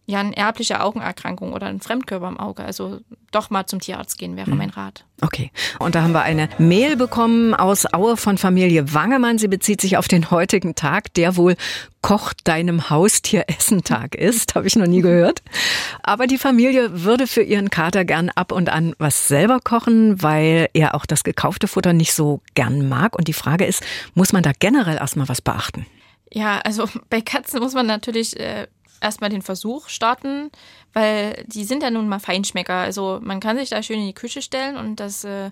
ja, 0.05 0.19
eine 0.19 0.37
erbliche 0.37 0.81
Augenerkrankung 0.81 1.53
oder 1.53 1.67
ein 1.67 1.81
Fremdkörper 1.81 2.29
im 2.29 2.41
Auge. 2.41 2.65
Also 2.65 3.01
doch 3.31 3.51
mal 3.51 3.67
zum 3.67 3.79
Tierarzt 3.81 4.19
gehen 4.19 4.37
wäre 4.37 4.51
mhm. 4.51 4.59
mein 4.59 4.71
Rat. 4.71 5.05
Okay. 5.21 5.53
Und 5.79 5.95
da 5.95 6.03
haben 6.03 6.13
wir 6.13 6.23
eine 6.23 6.49
Mail 6.59 6.97
bekommen 6.97 7.55
aus 7.55 7.93
Aue 7.95 8.17
von 8.17 8.37
Familie 8.37 8.93
Wangemann. 8.93 9.39
Sie 9.39 9.47
bezieht 9.47 9.81
sich 9.81 9.97
auf 9.97 10.09
den 10.09 10.33
heutigen 10.33 10.75
Tag, 10.75 11.15
der 11.15 11.37
wohl 11.37 11.57
Koch 12.03 12.33
deinem 12.43 12.91
Haustier 12.91 13.45
Essen 13.47 13.85
Tag 13.85 14.17
ist. 14.17 14.57
Habe 14.57 14.67
ich 14.67 14.75
noch 14.75 14.89
nie 14.89 15.03
gehört. 15.03 15.41
Aber 16.03 16.27
die 16.27 16.39
Familie 16.39 17.05
würde 17.05 17.29
für 17.29 17.43
ihren 17.43 17.71
Kater 17.71 18.05
gern 18.05 18.29
ab 18.29 18.51
und 18.51 18.71
an 18.71 18.97
was 18.99 19.29
selber 19.29 19.61
kochen, 19.61 20.21
weil 20.21 20.69
er 20.75 20.97
auch 20.97 21.07
das 21.07 21.23
gekaufte 21.23 21.69
Futter 21.69 21.93
nicht 21.93 22.13
so 22.13 22.41
gern 22.55 22.89
mag. 22.89 23.17
Und 23.17 23.29
die 23.29 23.33
Frage 23.33 23.67
ist, 23.67 23.85
muss 24.15 24.33
man 24.33 24.43
da 24.43 24.51
generell 24.59 24.97
erstmal 24.97 25.29
was 25.29 25.41
beachten? 25.41 25.87
Ja, 26.33 26.59
also 26.61 26.89
bei 27.09 27.21
Katzen 27.21 27.61
muss 27.61 27.75
man 27.75 27.87
natürlich 27.87 28.39
äh, 28.39 28.67
erstmal 29.03 29.31
den 29.31 29.43
Versuch 29.43 29.89
starten, 29.89 30.51
weil 30.93 31.45
die 31.47 31.65
sind 31.65 31.83
ja 31.83 31.91
nun 31.91 32.09
mal 32.09 32.21
Feinschmecker. 32.21 32.75
Also 32.75 33.19
man 33.23 33.41
kann 33.41 33.59
sich 33.59 33.71
da 33.71 33.83
schön 33.83 34.01
in 34.01 34.07
die 34.07 34.15
Küche 34.15 34.43
stellen 34.43 34.77
und 34.77 35.01
das 35.01 35.25
äh, 35.25 35.51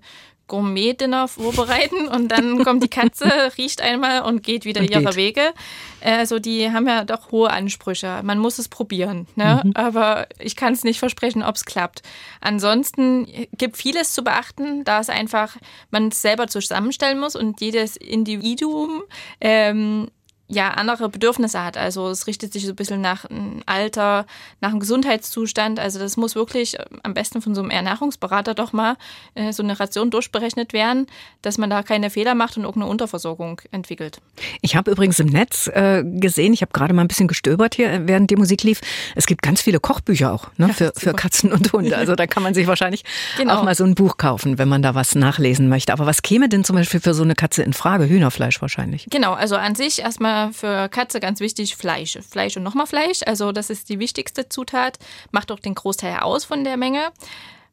Gourmet-Dinner 0.50 1.28
vorbereiten 1.28 2.08
und 2.08 2.28
dann 2.28 2.62
kommt 2.64 2.82
die 2.82 2.88
Katze, 2.88 3.30
riecht 3.56 3.80
einmal 3.80 4.22
und 4.22 4.42
geht 4.42 4.66
wieder 4.66 4.82
und 4.82 4.90
ihrer 4.90 5.14
Wege. 5.14 5.54
Also 6.02 6.38
die 6.38 6.70
haben 6.70 6.86
ja 6.86 7.04
doch 7.04 7.30
hohe 7.30 7.50
Ansprüche. 7.50 8.20
Man 8.24 8.38
muss 8.38 8.58
es 8.58 8.68
probieren, 8.68 9.26
ne? 9.36 9.62
Mhm. 9.64 9.72
aber 9.74 10.26
ich 10.38 10.56
kann 10.56 10.74
es 10.74 10.84
nicht 10.84 10.98
versprechen, 10.98 11.42
ob 11.42 11.54
es 11.54 11.64
klappt. 11.64 12.02
Ansonsten 12.40 13.26
gibt 13.56 13.76
vieles 13.76 14.12
zu 14.12 14.22
beachten, 14.22 14.84
da 14.84 15.00
es 15.00 15.08
einfach 15.08 15.56
man 15.90 16.08
es 16.08 16.20
selber 16.20 16.48
zusammenstellen 16.48 17.20
muss 17.20 17.36
und 17.36 17.60
jedes 17.60 17.96
Individuum 17.96 19.02
ähm, 19.40 20.10
ja 20.50 20.70
andere 20.70 21.08
Bedürfnisse 21.08 21.64
hat. 21.64 21.76
Also 21.76 22.08
es 22.08 22.26
richtet 22.26 22.52
sich 22.52 22.64
so 22.64 22.72
ein 22.72 22.76
bisschen 22.76 23.00
nach 23.00 23.26
dem 23.26 23.62
Alter, 23.66 24.26
nach 24.60 24.70
dem 24.70 24.80
Gesundheitszustand. 24.80 25.78
Also 25.78 25.98
das 25.98 26.16
muss 26.16 26.34
wirklich 26.34 26.78
äh, 26.78 26.84
am 27.04 27.14
besten 27.14 27.40
von 27.40 27.54
so 27.54 27.62
einem 27.62 27.70
Ernährungsberater 27.70 28.54
doch 28.54 28.72
mal 28.72 28.96
äh, 29.34 29.52
so 29.52 29.62
eine 29.62 29.78
Ration 29.78 30.10
durchberechnet 30.10 30.72
werden, 30.72 31.06
dass 31.42 31.56
man 31.56 31.70
da 31.70 31.82
keine 31.82 32.10
Fehler 32.10 32.34
macht 32.34 32.56
und 32.56 32.64
irgendeine 32.64 32.90
Unterversorgung 32.90 33.60
entwickelt. 33.70 34.20
Ich 34.60 34.74
habe 34.74 34.90
übrigens 34.90 35.20
im 35.20 35.28
Netz 35.28 35.68
äh, 35.68 36.02
gesehen, 36.04 36.52
ich 36.52 36.62
habe 36.62 36.72
gerade 36.72 36.92
mal 36.94 37.02
ein 37.02 37.08
bisschen 37.08 37.28
gestöbert 37.28 37.76
hier, 37.76 38.08
während 38.08 38.30
die 38.30 38.36
Musik 38.36 38.64
lief. 38.64 38.80
Es 39.14 39.26
gibt 39.26 39.42
ganz 39.42 39.62
viele 39.62 39.78
Kochbücher 39.78 40.32
auch 40.32 40.48
ne, 40.56 40.68
ja, 40.68 40.72
für, 40.72 40.92
für 40.96 41.14
Katzen 41.14 41.52
und 41.52 41.72
Hunde. 41.72 41.96
Also 41.96 42.16
da 42.16 42.26
kann 42.26 42.42
man 42.42 42.54
sich 42.54 42.66
wahrscheinlich 42.66 43.04
genau. 43.36 43.54
auch 43.54 43.62
mal 43.62 43.76
so 43.76 43.84
ein 43.84 43.94
Buch 43.94 44.16
kaufen, 44.16 44.58
wenn 44.58 44.68
man 44.68 44.82
da 44.82 44.96
was 44.96 45.14
nachlesen 45.14 45.68
möchte. 45.68 45.92
Aber 45.92 46.06
was 46.06 46.22
käme 46.22 46.48
denn 46.48 46.64
zum 46.64 46.74
Beispiel 46.74 46.98
für 46.98 47.14
so 47.14 47.22
eine 47.22 47.36
Katze 47.36 47.62
in 47.62 47.72
Frage? 47.72 48.08
Hühnerfleisch 48.08 48.60
wahrscheinlich. 48.60 49.06
Genau, 49.10 49.34
also 49.34 49.54
an 49.54 49.76
sich 49.76 50.00
erstmal 50.00 50.39
für 50.52 50.88
Katze 50.88 51.20
ganz 51.20 51.40
wichtig 51.40 51.76
Fleisch. 51.76 52.18
Fleisch 52.28 52.56
und 52.56 52.62
nochmal 52.62 52.86
Fleisch. 52.86 53.20
Also 53.26 53.52
das 53.52 53.70
ist 53.70 53.88
die 53.88 53.98
wichtigste 53.98 54.48
Zutat, 54.48 54.98
macht 55.30 55.52
auch 55.52 55.60
den 55.60 55.74
Großteil 55.74 56.20
aus 56.20 56.44
von 56.44 56.64
der 56.64 56.76
Menge. 56.76 57.12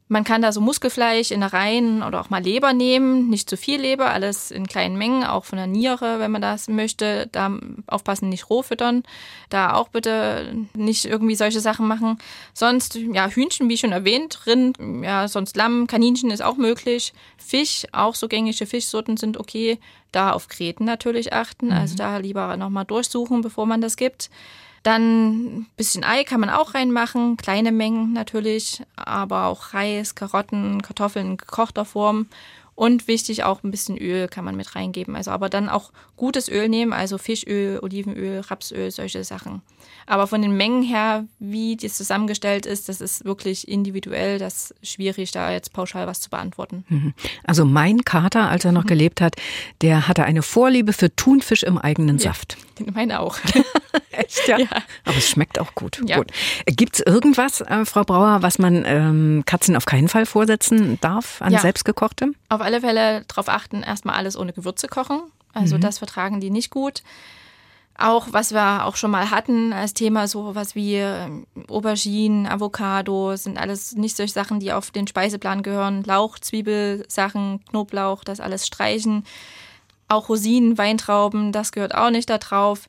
Man 0.08 0.24
kann 0.24 0.40
da 0.40 0.52
so 0.52 0.62
Muskelfleisch, 0.62 1.30
Innereien 1.30 2.02
oder 2.02 2.20
auch 2.20 2.30
mal 2.30 2.42
Leber 2.42 2.72
nehmen. 2.72 3.28
Nicht 3.28 3.50
zu 3.50 3.58
viel 3.58 3.80
Leber, 3.80 4.10
alles 4.10 4.50
in 4.50 4.66
kleinen 4.66 4.96
Mengen, 4.96 5.22
auch 5.22 5.44
von 5.44 5.58
der 5.58 5.66
Niere, 5.66 6.18
wenn 6.18 6.30
man 6.30 6.40
das 6.40 6.68
möchte. 6.68 7.28
Da 7.30 7.52
aufpassen, 7.86 8.30
nicht 8.30 8.48
roh 8.48 8.62
füttern. 8.62 9.02
Da 9.50 9.74
auch 9.74 9.88
bitte 9.88 10.54
nicht 10.74 11.04
irgendwie 11.04 11.34
solche 11.34 11.60
Sachen 11.60 11.86
machen. 11.86 12.18
Sonst, 12.54 12.94
ja, 12.94 13.28
Hühnchen, 13.28 13.68
wie 13.68 13.76
schon 13.76 13.92
erwähnt, 13.92 14.46
Rind, 14.46 14.78
ja, 15.02 15.28
sonst 15.28 15.56
Lamm, 15.56 15.86
Kaninchen 15.86 16.30
ist 16.30 16.42
auch 16.42 16.56
möglich. 16.56 17.12
Fisch, 17.36 17.86
auch 17.92 18.14
so 18.14 18.28
gängige 18.28 18.66
Fischsorten 18.66 19.18
sind 19.18 19.36
okay. 19.36 19.78
Da 20.10 20.32
auf 20.32 20.48
Kreten 20.48 20.84
natürlich 20.84 21.34
achten. 21.34 21.70
Also 21.70 21.74
mhm. 21.74 21.88
Also 21.88 21.96
da 21.96 22.16
lieber 22.18 22.56
nochmal 22.56 22.84
durchsuchen, 22.84 23.40
bevor 23.40 23.66
man 23.66 23.80
das 23.80 23.96
gibt. 23.96 24.30
Dann 24.88 25.58
ein 25.58 25.66
bisschen 25.76 26.02
Ei 26.02 26.24
kann 26.24 26.40
man 26.40 26.48
auch 26.48 26.72
reinmachen, 26.72 27.36
kleine 27.36 27.72
Mengen 27.72 28.14
natürlich, 28.14 28.82
aber 28.96 29.44
auch 29.44 29.74
Reis, 29.74 30.14
Karotten, 30.14 30.80
Kartoffeln 30.80 31.32
in 31.32 31.36
gekochter 31.36 31.84
Form 31.84 32.26
und 32.74 33.06
wichtig 33.06 33.44
auch 33.44 33.62
ein 33.62 33.70
bisschen 33.70 33.98
Öl 33.98 34.28
kann 34.28 34.46
man 34.46 34.56
mit 34.56 34.74
reingeben. 34.74 35.14
Also 35.14 35.30
aber 35.30 35.50
dann 35.50 35.68
auch 35.68 35.92
gutes 36.16 36.48
Öl 36.48 36.70
nehmen, 36.70 36.94
also 36.94 37.18
Fischöl, 37.18 37.78
Olivenöl, 37.82 38.40
Rapsöl, 38.40 38.90
solche 38.90 39.24
Sachen. 39.24 39.60
Aber 40.06 40.26
von 40.26 40.40
den 40.40 40.56
Mengen 40.56 40.82
her, 40.82 41.24
wie 41.38 41.76
das 41.76 41.96
zusammengestellt 41.96 42.66
ist, 42.66 42.88
das 42.88 43.00
ist 43.00 43.24
wirklich 43.24 43.68
individuell. 43.68 44.38
Das 44.38 44.70
ist 44.70 44.94
schwierig, 44.94 45.32
da 45.32 45.52
jetzt 45.52 45.72
pauschal 45.72 46.06
was 46.06 46.20
zu 46.20 46.30
beantworten. 46.30 46.84
Mhm. 46.88 47.14
Also 47.44 47.64
mein 47.64 48.04
Kater, 48.04 48.48
als 48.48 48.64
er 48.64 48.72
noch 48.72 48.84
mhm. 48.84 48.88
gelebt 48.88 49.20
hat, 49.20 49.36
der 49.82 50.08
hatte 50.08 50.24
eine 50.24 50.42
Vorliebe 50.42 50.92
für 50.92 51.14
Thunfisch 51.14 51.62
im 51.62 51.78
eigenen 51.78 52.18
ja, 52.18 52.24
Saft. 52.32 52.56
Meine 52.94 53.20
auch. 53.20 53.36
Echt, 54.10 54.48
ja? 54.48 54.58
ja? 54.58 54.68
Aber 55.04 55.16
es 55.16 55.28
schmeckt 55.28 55.58
auch 55.58 55.74
gut. 55.74 56.00
Ja. 56.06 56.16
gut. 56.16 56.32
Gibt 56.66 56.96
es 56.96 57.00
irgendwas, 57.00 57.60
äh, 57.60 57.84
Frau 57.84 58.02
Brauer, 58.02 58.42
was 58.42 58.58
man 58.58 58.84
ähm, 58.86 59.42
Katzen 59.46 59.76
auf 59.76 59.84
keinen 59.84 60.08
Fall 60.08 60.26
vorsetzen 60.26 60.98
darf 61.00 61.42
an 61.42 61.52
ja. 61.52 61.60
selbstgekochtem? 61.60 62.34
Auf 62.48 62.60
alle 62.60 62.80
Fälle 62.80 63.24
darauf 63.28 63.48
achten, 63.48 63.82
erstmal 63.82 64.16
alles 64.16 64.36
ohne 64.36 64.52
Gewürze 64.52 64.88
kochen. 64.88 65.20
Also 65.52 65.76
mhm. 65.76 65.80
das 65.80 65.98
vertragen 65.98 66.40
die 66.40 66.50
nicht 66.50 66.70
gut. 66.70 67.02
Auch 68.00 68.28
was 68.30 68.52
wir 68.52 68.86
auch 68.86 68.94
schon 68.94 69.10
mal 69.10 69.32
hatten 69.32 69.72
als 69.72 69.92
Thema, 69.92 70.28
so 70.28 70.54
was 70.54 70.76
wie 70.76 70.94
ähm, 70.94 71.48
Auberginen, 71.68 72.46
Avocado, 72.46 73.34
sind 73.34 73.58
alles 73.58 73.96
nicht 73.96 74.16
solche 74.16 74.32
Sachen, 74.32 74.60
die 74.60 74.72
auf 74.72 74.92
den 74.92 75.08
Speiseplan 75.08 75.64
gehören. 75.64 76.04
Lauch, 76.04 76.38
Zwiebelsachen, 76.38 77.60
Knoblauch, 77.68 78.22
das 78.22 78.38
alles 78.38 78.68
streichen. 78.68 79.24
Auch 80.06 80.28
Rosinen, 80.28 80.78
Weintrauben, 80.78 81.50
das 81.50 81.72
gehört 81.72 81.92
auch 81.92 82.10
nicht 82.10 82.30
da 82.30 82.38
drauf. 82.38 82.88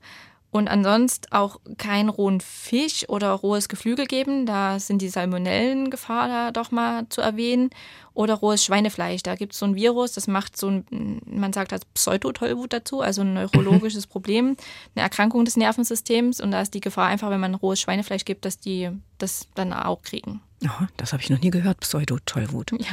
Und 0.51 0.67
ansonsten 0.67 1.31
auch 1.31 1.59
keinen 1.77 2.09
rohen 2.09 2.41
Fisch 2.41 3.07
oder 3.07 3.31
rohes 3.31 3.69
Geflügel 3.69 4.07
geben. 4.07 4.47
Da 4.47 4.79
sind 4.79 5.01
die 5.01 5.09
Salmonellengefahr 5.09 6.27
da 6.27 6.51
doch 6.51 6.71
mal 6.71 7.07
zu 7.09 7.21
erwähnen. 7.21 7.69
Oder 8.15 8.33
rohes 8.33 8.65
Schweinefleisch. 8.65 9.21
Da 9.21 9.35
gibt 9.35 9.53
es 9.53 9.59
so 9.59 9.65
ein 9.65 9.75
Virus, 9.75 10.13
das 10.13 10.27
macht 10.27 10.57
so 10.57 10.67
ein, 10.69 11.21
man 11.25 11.53
sagt 11.53 11.71
als 11.71 11.85
Pseudotollwut 11.85 12.73
dazu, 12.73 13.01
also 13.01 13.21
ein 13.21 13.33
neurologisches 13.33 14.07
Problem, 14.07 14.57
eine 14.95 15.03
Erkrankung 15.03 15.45
des 15.45 15.55
Nervensystems. 15.55 16.41
Und 16.41 16.51
da 16.51 16.61
ist 16.61 16.73
die 16.73 16.81
Gefahr 16.81 17.07
einfach, 17.07 17.29
wenn 17.29 17.39
man 17.39 17.53
rohes 17.53 17.79
Schweinefleisch 17.79 18.25
gibt, 18.25 18.43
dass 18.43 18.59
die 18.59 18.89
das 19.19 19.47
dann 19.53 19.71
auch 19.71 20.01
kriegen. 20.01 20.41
Oh, 20.65 20.85
das 20.97 21.13
habe 21.13 21.23
ich 21.23 21.29
noch 21.29 21.39
nie 21.39 21.51
gehört, 21.51 21.79
Pseudo-Tollwut. 21.79 22.71
Ja. 22.71 22.87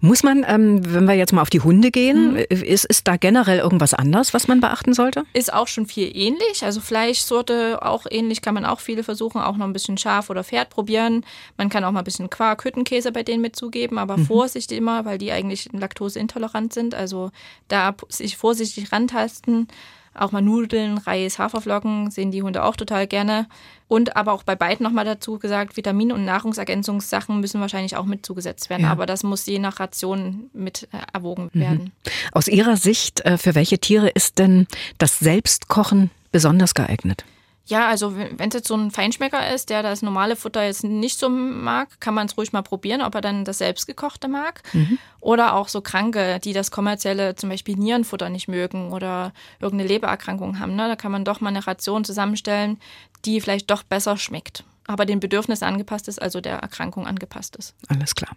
Muss 0.00 0.24
man, 0.24 0.44
ähm, 0.46 0.80
wenn 0.92 1.04
wir 1.04 1.14
jetzt 1.14 1.32
mal 1.32 1.42
auf 1.42 1.50
die 1.50 1.60
Hunde 1.60 1.92
gehen, 1.92 2.32
mhm. 2.32 2.36
ist, 2.48 2.84
ist 2.84 3.06
da 3.06 3.16
generell 3.16 3.60
irgendwas 3.60 3.94
anders, 3.94 4.34
was 4.34 4.48
man 4.48 4.60
beachten 4.60 4.92
sollte? 4.92 5.24
Ist 5.32 5.52
auch 5.52 5.68
schon 5.68 5.86
viel 5.86 6.10
ähnlich. 6.16 6.64
Also 6.64 6.80
Fleischsorte 6.80 7.78
auch 7.82 8.06
ähnlich, 8.10 8.42
kann 8.42 8.54
man 8.54 8.64
auch 8.64 8.80
viele 8.80 9.04
versuchen, 9.04 9.40
auch 9.40 9.56
noch 9.56 9.66
ein 9.66 9.72
bisschen 9.72 9.98
Schaf 9.98 10.30
oder 10.30 10.42
Pferd 10.42 10.70
probieren. 10.70 11.24
Man 11.56 11.68
kann 11.68 11.84
auch 11.84 11.92
mal 11.92 12.00
ein 12.00 12.04
bisschen 12.04 12.28
Quark, 12.28 12.64
Hüttenkäse 12.64 13.12
bei 13.12 13.22
denen 13.22 13.42
mitzugeben, 13.42 13.98
aber 13.98 14.16
mhm. 14.16 14.26
Vorsicht 14.26 14.72
immer, 14.72 15.04
weil 15.04 15.18
die 15.18 15.30
eigentlich 15.30 15.68
laktoseintolerant 15.72 16.72
sind. 16.72 16.94
Also 16.94 17.30
da 17.68 17.94
sich 18.08 18.36
vorsichtig 18.36 18.90
rantasten. 18.90 19.68
Auch 20.14 20.32
mal 20.32 20.42
Nudeln, 20.42 20.98
Reis, 20.98 21.38
Haferflocken 21.38 22.10
sehen 22.10 22.30
die 22.30 22.42
Hunde 22.42 22.64
auch 22.64 22.76
total 22.76 23.06
gerne. 23.06 23.46
Und 23.88 24.16
aber 24.16 24.32
auch 24.32 24.42
bei 24.42 24.56
beiden 24.56 24.84
nochmal 24.84 25.04
dazu 25.04 25.38
gesagt, 25.38 25.76
Vitamin- 25.76 26.12
und 26.12 26.24
Nahrungsergänzungssachen 26.24 27.40
müssen 27.40 27.60
wahrscheinlich 27.60 27.96
auch 27.96 28.04
mit 28.04 28.24
zugesetzt 28.24 28.70
werden. 28.70 28.82
Ja. 28.82 28.90
Aber 28.90 29.06
das 29.06 29.22
muss 29.22 29.46
je 29.46 29.58
nach 29.58 29.80
Ration 29.80 30.50
mit 30.52 30.88
äh, 30.92 30.98
erwogen 31.12 31.50
mhm. 31.52 31.60
werden. 31.60 31.92
Aus 32.32 32.48
Ihrer 32.48 32.76
Sicht, 32.76 33.20
äh, 33.20 33.38
für 33.38 33.54
welche 33.54 33.78
Tiere 33.78 34.08
ist 34.08 34.38
denn 34.38 34.66
das 34.98 35.18
Selbstkochen 35.18 36.10
besonders 36.30 36.74
geeignet? 36.74 37.24
Ja, 37.66 37.88
also 37.88 38.16
wenn 38.16 38.48
es 38.48 38.54
jetzt 38.54 38.68
so 38.68 38.74
ein 38.74 38.90
Feinschmecker 38.90 39.54
ist, 39.54 39.70
der 39.70 39.82
das 39.82 40.02
normale 40.02 40.34
Futter 40.34 40.64
jetzt 40.64 40.82
nicht 40.82 41.18
so 41.18 41.28
mag, 41.28 42.00
kann 42.00 42.14
man 42.14 42.26
es 42.26 42.36
ruhig 42.36 42.52
mal 42.52 42.62
probieren, 42.62 43.02
ob 43.02 43.14
er 43.14 43.20
dann 43.20 43.44
das 43.44 43.58
selbstgekochte 43.58 44.26
mag. 44.26 44.62
Mhm. 44.72 44.98
Oder 45.20 45.54
auch 45.54 45.68
so 45.68 45.80
Kranke, 45.80 46.40
die 46.40 46.52
das 46.52 46.72
kommerzielle, 46.72 47.36
zum 47.36 47.50
Beispiel 47.50 47.76
Nierenfutter 47.76 48.30
nicht 48.30 48.48
mögen 48.48 48.92
oder 48.92 49.32
irgendeine 49.60 49.88
Lebererkrankung 49.88 50.58
haben. 50.58 50.74
Ne? 50.74 50.88
Da 50.88 50.96
kann 50.96 51.12
man 51.12 51.24
doch 51.24 51.40
mal 51.40 51.50
eine 51.50 51.64
Ration 51.64 52.04
zusammenstellen, 52.04 52.80
die 53.24 53.40
vielleicht 53.40 53.70
doch 53.70 53.84
besser 53.84 54.16
schmeckt 54.16 54.64
aber 54.86 55.06
den 55.06 55.20
Bedürfnissen 55.20 55.66
angepasst 55.66 56.08
ist, 56.08 56.20
also 56.20 56.40
der 56.40 56.56
Erkrankung 56.58 57.06
angepasst 57.06 57.56
ist. 57.56 57.74
Alles 57.88 58.14
klar. 58.14 58.32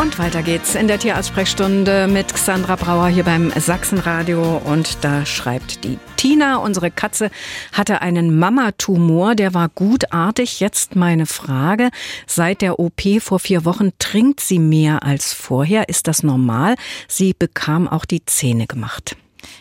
Und 0.00 0.18
weiter 0.18 0.42
geht's 0.42 0.74
in 0.74 0.88
der 0.88 0.98
Tierarztsprechstunde 0.98 2.08
mit 2.08 2.32
Xandra 2.32 2.76
Brauer 2.76 3.08
hier 3.08 3.24
beim 3.24 3.50
Sachsenradio. 3.50 4.60
Und 4.64 4.98
da 5.02 5.24
schreibt 5.24 5.84
die 5.84 5.98
Tina, 6.16 6.56
unsere 6.56 6.90
Katze 6.90 7.30
hatte 7.72 8.02
einen 8.02 8.38
Mamatumor, 8.38 9.34
der 9.34 9.54
war 9.54 9.68
gutartig. 9.68 10.60
Jetzt 10.60 10.96
meine 10.96 11.26
Frage. 11.26 11.90
Seit 12.26 12.60
der 12.60 12.78
OP 12.78 13.02
vor 13.20 13.38
vier 13.38 13.64
Wochen 13.64 13.92
trinkt 13.98 14.40
sie 14.40 14.58
mehr 14.58 15.02
als 15.04 15.32
vorher. 15.32 15.88
Ist 15.88 16.08
das 16.08 16.22
normal? 16.22 16.74
Sie 17.06 17.34
bekam 17.38 17.88
auch 17.88 18.04
die 18.04 18.24
Zähne 18.24 18.66
gemacht. 18.66 19.16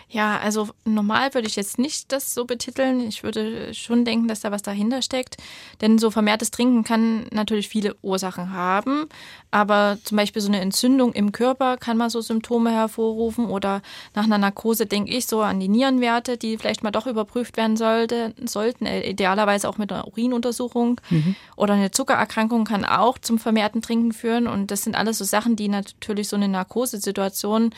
Ja, 0.09 0.39
also 0.39 0.69
normal 0.85 1.33
würde 1.33 1.49
ich 1.49 1.57
jetzt 1.57 1.77
nicht 1.77 2.13
das 2.13 2.33
so 2.33 2.45
betiteln. 2.45 3.01
Ich 3.01 3.23
würde 3.23 3.73
schon 3.73 4.05
denken, 4.05 4.29
dass 4.29 4.39
da 4.39 4.51
was 4.51 4.61
dahinter 4.61 5.01
steckt. 5.01 5.35
Denn 5.81 5.97
so 5.97 6.11
vermehrtes 6.11 6.49
Trinken 6.49 6.85
kann 6.85 7.25
natürlich 7.31 7.67
viele 7.67 7.93
Ursachen 8.01 8.53
haben. 8.53 9.09
Aber 9.51 9.97
zum 10.05 10.15
Beispiel 10.15 10.41
so 10.41 10.47
eine 10.47 10.61
Entzündung 10.61 11.11
im 11.11 11.33
Körper 11.33 11.75
kann 11.75 11.97
mal 11.97 12.09
so 12.09 12.21
Symptome 12.21 12.71
hervorrufen. 12.71 13.47
Oder 13.47 13.81
nach 14.15 14.23
einer 14.23 14.37
Narkose 14.37 14.85
denke 14.85 15.11
ich 15.11 15.27
so 15.27 15.41
an 15.41 15.59
die 15.59 15.67
Nierenwerte, 15.67 16.37
die 16.37 16.57
vielleicht 16.57 16.83
mal 16.83 16.91
doch 16.91 17.07
überprüft 17.07 17.57
werden 17.57 17.75
sollte, 17.75 18.33
sollten. 18.45 18.85
Äh, 18.85 19.09
idealerweise 19.09 19.67
auch 19.67 19.77
mit 19.77 19.91
einer 19.91 20.07
Urinuntersuchung. 20.07 21.01
Mhm. 21.09 21.35
Oder 21.57 21.73
eine 21.73 21.91
Zuckererkrankung 21.91 22.63
kann 22.63 22.85
auch 22.85 23.17
zum 23.17 23.39
vermehrten 23.39 23.81
Trinken 23.81 24.13
führen. 24.13 24.47
Und 24.47 24.71
das 24.71 24.83
sind 24.83 24.95
alles 24.95 25.17
so 25.17 25.25
Sachen, 25.25 25.57
die 25.57 25.67
natürlich 25.67 26.29
so 26.29 26.37
eine 26.37 26.47
Narkosesituation 26.47 27.71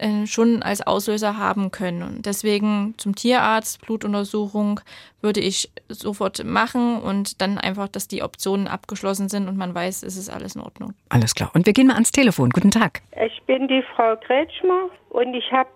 äh, 0.00 0.26
schon 0.26 0.62
als 0.62 0.86
Auslöser 0.86 1.36
haben 1.36 1.70
können. 1.70 2.02
Und 2.02 2.26
deswegen 2.26 2.94
zum 2.96 3.14
Tierarzt, 3.14 3.84
Blutuntersuchung 3.84 4.80
würde 5.20 5.40
ich 5.40 5.70
sofort 5.88 6.42
machen 6.44 7.00
und 7.00 7.40
dann 7.42 7.58
einfach, 7.58 7.88
dass 7.88 8.08
die 8.08 8.22
Optionen 8.22 8.66
abgeschlossen 8.66 9.28
sind 9.28 9.48
und 9.48 9.56
man 9.56 9.74
weiß, 9.74 10.02
es 10.02 10.16
ist 10.16 10.30
alles 10.30 10.56
in 10.56 10.62
Ordnung. 10.62 10.94
Alles 11.10 11.34
klar. 11.34 11.50
Und 11.54 11.66
wir 11.66 11.72
gehen 11.72 11.88
mal 11.88 11.94
ans 11.94 12.12
Telefon. 12.12 12.50
Guten 12.50 12.70
Tag. 12.70 13.02
Ich 13.24 13.42
bin 13.42 13.68
die 13.68 13.82
Frau 13.94 14.16
Kretschmer 14.16 14.88
und 15.10 15.34
ich 15.34 15.52
habe 15.52 15.70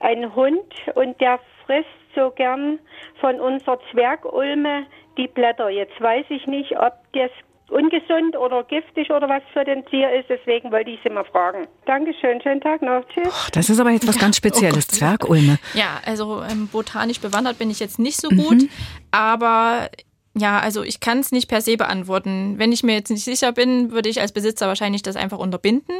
einen 0.00 0.34
Hund 0.34 0.74
und 0.94 1.20
der 1.20 1.40
frisst 1.64 1.88
so 2.14 2.30
gern 2.30 2.78
von 3.20 3.40
unserer 3.40 3.78
Zwergulme 3.90 4.86
die 5.16 5.28
Blätter. 5.28 5.70
Jetzt 5.70 5.98
weiß 6.00 6.26
ich 6.28 6.46
nicht, 6.46 6.78
ob 6.78 6.92
das 7.12 7.30
ungesund 7.72 8.36
oder 8.36 8.62
giftig 8.64 9.10
oder 9.10 9.28
was 9.28 9.42
für 9.52 9.64
den 9.64 9.84
Tier 9.86 10.12
ist. 10.12 10.28
Deswegen 10.28 10.70
wollte 10.70 10.90
ich 10.90 11.00
Sie 11.02 11.10
mal 11.10 11.24
fragen. 11.24 11.66
Dankeschön, 11.86 12.40
schönen 12.42 12.60
Tag 12.60 12.82
noch. 12.82 13.02
Tschüss. 13.08 13.28
Oh, 13.28 13.48
das 13.52 13.70
ist 13.70 13.80
aber 13.80 13.90
jetzt 13.90 14.06
was 14.06 14.18
ganz 14.18 14.36
Spezielles, 14.36 14.86
oh 14.90 14.94
Zwergulme. 14.96 15.58
Ja, 15.74 16.00
also 16.04 16.42
ähm, 16.42 16.68
botanisch 16.68 17.20
bewandert 17.20 17.58
bin 17.58 17.70
ich 17.70 17.80
jetzt 17.80 17.98
nicht 17.98 18.20
so 18.20 18.28
gut, 18.28 18.62
mhm. 18.62 18.68
aber 19.10 19.88
ja, 20.34 20.60
also 20.60 20.82
ich 20.82 21.00
kann 21.00 21.18
es 21.18 21.32
nicht 21.32 21.48
per 21.48 21.60
se 21.60 21.76
beantworten. 21.76 22.58
Wenn 22.58 22.72
ich 22.72 22.82
mir 22.82 22.94
jetzt 22.94 23.10
nicht 23.10 23.24
sicher 23.24 23.52
bin, 23.52 23.92
würde 23.92 24.08
ich 24.08 24.20
als 24.20 24.32
Besitzer 24.32 24.66
wahrscheinlich 24.66 25.02
das 25.02 25.16
einfach 25.16 25.38
unterbinden 25.38 25.94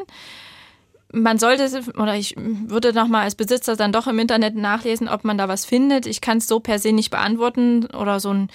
man 1.13 1.39
sollte, 1.39 1.69
oder 1.99 2.17
ich 2.17 2.35
würde 2.37 2.93
nochmal 2.93 3.25
als 3.25 3.35
Besitzer 3.35 3.77
dann 3.77 3.93
doch 3.93 4.07
im 4.07 4.19
Internet 4.19 4.57
nachlesen, 4.57 5.09
ob 5.09 5.25
man 5.25 5.39
da 5.39 5.47
was 5.47 5.65
findet. 5.65 6.07
Ich 6.07 6.21
kann 6.21 6.39
es 6.39 6.49
so 6.49 6.59
per 6.59 6.79
se 6.79 6.93
nicht 6.93 7.11
beantworten 7.11 7.87
oder 7.87 8.19
so 8.19 8.33
ein, 8.33 8.49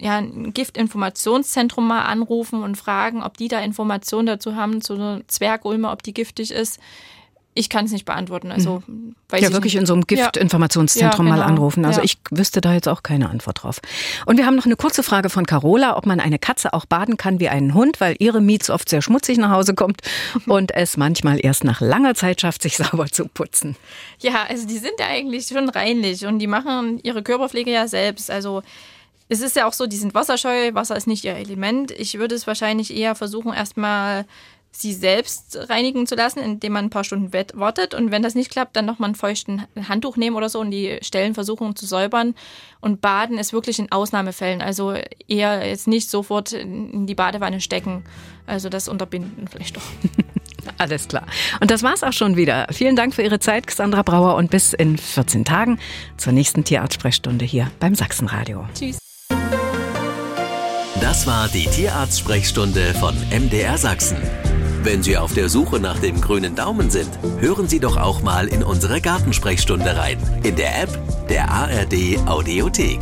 ja, 0.00 0.16
ein 0.16 0.52
Giftinformationszentrum 0.52 1.86
mal 1.86 2.02
anrufen 2.02 2.62
und 2.62 2.76
fragen, 2.76 3.22
ob 3.22 3.36
die 3.36 3.48
da 3.48 3.60
Informationen 3.60 4.26
dazu 4.26 4.56
haben, 4.56 4.80
zu 4.80 4.94
einer 4.94 5.20
Zwergulme, 5.28 5.90
ob 5.90 6.02
die 6.02 6.14
giftig 6.14 6.50
ist. 6.50 6.80
Ich 7.54 7.68
kann 7.68 7.84
es 7.84 7.92
nicht 7.92 8.06
beantworten. 8.06 8.50
Also, 8.50 8.82
mhm. 8.86 9.14
ja, 9.34 9.52
wirklich 9.52 9.76
in 9.76 9.84
so 9.84 9.92
einem 9.92 10.06
Giftinformationszentrum 10.06 11.26
ja, 11.26 11.34
genau. 11.34 11.44
mal 11.44 11.50
anrufen. 11.50 11.84
Also 11.84 12.00
ja. 12.00 12.04
ich 12.04 12.16
wüsste 12.30 12.62
da 12.62 12.72
jetzt 12.72 12.88
auch 12.88 13.02
keine 13.02 13.28
Antwort 13.28 13.62
drauf. 13.62 13.80
Und 14.24 14.38
wir 14.38 14.46
haben 14.46 14.56
noch 14.56 14.64
eine 14.64 14.76
kurze 14.76 15.02
Frage 15.02 15.28
von 15.28 15.44
Carola, 15.44 15.98
ob 15.98 16.06
man 16.06 16.18
eine 16.18 16.38
Katze 16.38 16.72
auch 16.72 16.86
baden 16.86 17.18
kann 17.18 17.40
wie 17.40 17.50
einen 17.50 17.74
Hund, 17.74 18.00
weil 18.00 18.16
ihre 18.18 18.40
Miets 18.40 18.70
oft 18.70 18.88
sehr 18.88 19.02
schmutzig 19.02 19.36
nach 19.36 19.50
Hause 19.50 19.74
kommt 19.74 20.00
und 20.46 20.74
es 20.74 20.96
manchmal 20.96 21.44
erst 21.44 21.64
nach 21.64 21.82
langer 21.82 22.14
Zeit 22.14 22.40
schafft, 22.40 22.62
sich 22.62 22.78
sauber 22.78 23.06
zu 23.06 23.26
putzen. 23.26 23.76
Ja, 24.20 24.44
also 24.48 24.66
die 24.66 24.78
sind 24.78 24.94
ja 24.98 25.06
eigentlich 25.08 25.46
schon 25.46 25.68
reinlich 25.68 26.24
und 26.24 26.38
die 26.38 26.46
machen 26.46 27.00
ihre 27.02 27.22
Körperpflege 27.22 27.70
ja 27.70 27.86
selbst. 27.86 28.30
Also 28.30 28.62
es 29.28 29.40
ist 29.40 29.56
ja 29.56 29.66
auch 29.66 29.72
so, 29.74 29.86
die 29.86 29.96
sind 29.96 30.14
wasserscheu, 30.14 30.72
Wasser 30.74 30.96
ist 30.96 31.06
nicht 31.06 31.24
ihr 31.24 31.34
Element. 31.34 31.90
Ich 31.90 32.18
würde 32.18 32.34
es 32.34 32.46
wahrscheinlich 32.46 32.94
eher 32.94 33.14
versuchen, 33.14 33.52
erstmal 33.52 34.24
sie 34.72 34.94
selbst 34.94 35.56
reinigen 35.68 36.06
zu 36.06 36.14
lassen, 36.14 36.40
indem 36.40 36.72
man 36.72 36.86
ein 36.86 36.90
paar 36.90 37.04
Stunden 37.04 37.30
wartet. 37.54 37.94
Und 37.94 38.10
wenn 38.10 38.22
das 38.22 38.34
nicht 38.34 38.50
klappt, 38.50 38.74
dann 38.74 38.86
nochmal 38.86 39.10
ein 39.10 39.14
feuchten 39.14 39.64
Handtuch 39.88 40.16
nehmen 40.16 40.34
oder 40.34 40.48
so 40.48 40.60
und 40.60 40.70
die 40.70 40.98
Stellen 41.02 41.34
versuchen 41.34 41.76
zu 41.76 41.86
säubern. 41.86 42.34
Und 42.80 43.00
baden 43.00 43.38
ist 43.38 43.52
wirklich 43.52 43.78
in 43.78 43.92
Ausnahmefällen. 43.92 44.62
Also 44.62 44.94
eher 45.28 45.68
jetzt 45.68 45.86
nicht 45.86 46.10
sofort 46.10 46.52
in 46.52 47.06
die 47.06 47.14
Badewanne 47.14 47.60
stecken. 47.60 48.02
Also 48.46 48.70
das 48.70 48.88
unterbinden 48.88 49.46
vielleicht 49.46 49.76
doch. 49.76 49.82
Alles 50.78 51.06
klar. 51.06 51.26
Und 51.60 51.70
das 51.70 51.82
war's 51.82 52.02
auch 52.02 52.12
schon 52.12 52.36
wieder. 52.36 52.66
Vielen 52.70 52.96
Dank 52.96 53.14
für 53.14 53.22
Ihre 53.22 53.40
Zeit, 53.40 53.70
Sandra 53.70 54.02
Brauer, 54.02 54.36
und 54.36 54.50
bis 54.50 54.72
in 54.72 54.96
14 54.96 55.44
Tagen 55.44 55.78
zur 56.16 56.32
nächsten 56.32 56.64
Tierarzt-Sprechstunde 56.64 57.44
hier 57.44 57.70
beim 57.78 57.94
Sachsenradio. 57.94 58.66
Tschüss. 58.74 58.98
Das 61.00 61.26
war 61.26 61.48
die 61.48 61.66
Tierarzt-Sprechstunde 61.66 62.94
von 62.94 63.14
MDR 63.30 63.76
Sachsen. 63.76 64.18
Wenn 64.84 65.04
Sie 65.04 65.16
auf 65.16 65.32
der 65.32 65.48
Suche 65.48 65.78
nach 65.78 66.00
dem 66.00 66.20
grünen 66.20 66.56
Daumen 66.56 66.90
sind, 66.90 67.08
hören 67.38 67.68
Sie 67.68 67.78
doch 67.78 67.96
auch 67.96 68.20
mal 68.22 68.48
in 68.48 68.64
unsere 68.64 69.00
Gartensprechstunde 69.00 69.96
rein. 69.96 70.18
In 70.42 70.56
der 70.56 70.82
App 70.82 70.98
der 71.28 71.48
ARD 71.48 72.18
Audiothek. 72.26 72.98